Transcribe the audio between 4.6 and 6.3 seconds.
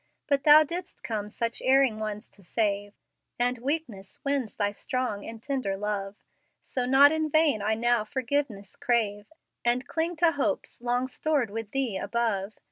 strong and tender love;